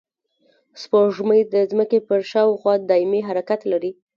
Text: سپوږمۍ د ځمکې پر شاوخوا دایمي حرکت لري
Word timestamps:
سپوږمۍ 0.81 1.41
د 1.53 1.55
ځمکې 1.71 1.99
پر 2.07 2.19
شاوخوا 2.31 2.73
دایمي 2.89 3.21
حرکت 3.27 3.61
لري 3.71 3.91